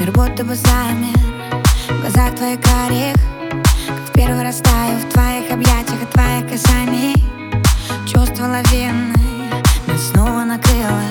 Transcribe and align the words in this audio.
Мир 0.00 0.12
будто 0.12 0.44
бы 0.44 0.54
замер 0.54 1.18
В 1.90 2.00
глазах 2.00 2.34
твоих 2.34 2.58
карих. 2.62 3.16
Как 3.86 4.08
в 4.08 4.12
первый 4.12 4.42
раз 4.42 4.56
таю 4.56 4.98
в 4.98 5.12
твоих 5.12 5.52
объятиях 5.52 6.02
От 6.02 6.10
твоих 6.10 6.48
касаний 6.48 7.14
Чувство 8.06 8.44
лавины 8.44 9.14
Нас 9.86 10.08
снова 10.08 10.44
накрыло 10.44 11.02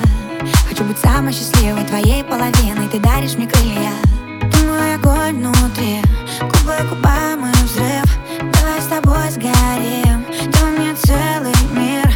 Хочу 0.68 0.84
быть 0.86 0.98
самой 0.98 1.34
счастливой 1.34 1.84
твоей 1.84 2.24
половиной. 2.24 2.88
Ты 2.92 3.00
даришь 3.00 3.36
мне 3.36 3.48
крылья. 3.48 3.92
Ты 4.52 4.66
мой 4.66 4.96
огонь 4.96 5.36
внутри. 5.36 6.02
Губы 6.42 6.90
губам 6.90 7.46
и 7.46 7.52
взрыв. 7.66 8.18
Давай 8.40 8.82
с 8.82 8.86
тобой 8.86 9.30
сгорим. 9.30 10.26
Ты 10.52 10.66
меня 10.66 10.96
целый 10.96 11.54
мир. 11.74 12.12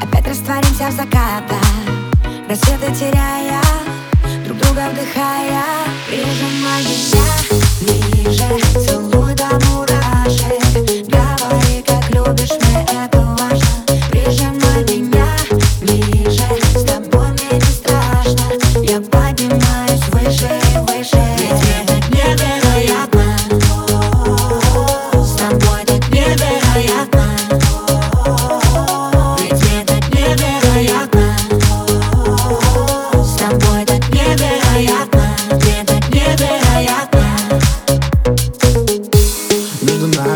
Опять 0.00 0.28
растворимся 0.28 0.90
в 0.90 0.92
закатах. 0.92 1.58
Рассветы 2.48 2.94
теряя 2.94 3.60
Друг 4.44 4.58
друга 4.58 4.88
вдыхая 4.90 5.67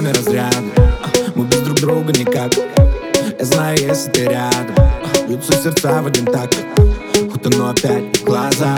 нами 0.02 0.14
разряд. 0.14 0.56
Мы 1.34 1.44
без 1.46 1.58
друг 1.58 1.80
друга 1.80 2.12
никак. 2.12 2.52
Я 3.38 3.44
знаю, 3.44 3.78
если 3.78 4.10
ты 4.10 4.24
рядом. 4.24 4.74
Бьются 5.28 5.52
сердца 5.52 6.02
в 6.02 6.06
один 6.06 6.26
такт. 6.26 6.58
Хоть 7.32 7.54
оно 7.54 7.70
опять 7.70 8.22
глаза. 8.24 8.74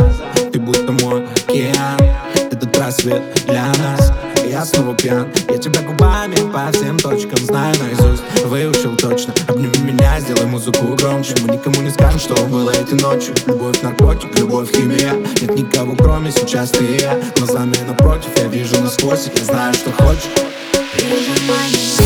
Ты 0.52 0.60
будто 0.60 0.92
мой 0.92 1.26
океан. 1.48 1.98
Этот 2.34 2.76
рассвет 2.78 3.22
для 3.46 3.66
нас. 3.78 4.12
Я 4.46 4.64
снова 4.64 4.94
пьян. 4.94 5.28
Я 5.48 5.58
тебя 5.58 5.80
губами 5.80 6.36
по 6.52 6.70
всем 6.72 6.98
точкам 6.98 7.38
Знаю 7.38 7.74
наизусть, 7.80 8.22
выучил 8.44 8.94
точно. 8.96 9.32
Обними 9.48 9.92
меня, 9.92 10.20
сделай 10.20 10.46
музыку 10.46 10.94
громче. 10.96 11.34
Мы 11.42 11.54
никому 11.54 11.80
не 11.80 11.90
скажем, 11.90 12.20
что 12.20 12.34
было 12.46 12.70
эти 12.70 12.94
ночью. 13.00 13.34
Любовь, 13.46 13.80
наркотик, 13.82 14.38
любовь, 14.38 14.70
химия. 14.70 15.14
Нет 15.40 15.56
никого, 15.56 15.96
кроме 15.96 16.30
сейчас 16.30 16.70
ты 16.70 16.84
и 16.84 17.00
я. 17.00 17.18
Глазами 17.36 17.74
напротив, 17.88 18.30
я 18.36 18.46
вижу 18.48 18.78
насквозь. 18.80 19.30
Я 19.34 19.44
знаю, 19.44 19.74
что 19.74 19.90
хочешь 19.92 20.28
Прижимай 20.96 21.70
меня 21.70 22.03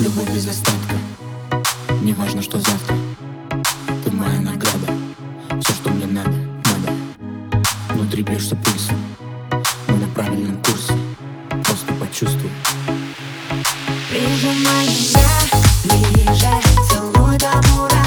Любовь 0.00 0.30
без 0.34 0.48
остатка. 0.48 0.96
Не 2.00 2.14
важно, 2.14 2.40
что 2.40 2.58
завтра. 2.58 2.96
Ты 4.02 4.10
моя 4.10 4.40
награда. 4.40 4.94
Все, 5.60 5.74
что 5.74 5.90
мне 5.90 6.06
надо, 6.06 6.30
надо. 6.30 7.64
Внутри 7.90 8.22
бьешься 8.22 8.56
пульсом. 8.56 8.96
Мы 9.88 9.96
на 9.98 10.06
правильном 10.14 10.56
курсе. 10.62 10.94
Просто 11.64 11.92
почувствуй. 12.00 12.50
Прижимай 14.08 14.86
меня 14.86 15.28
ближе 15.84 16.48
Целуй 16.88 17.36
до 17.36 17.52
дура 17.68 17.99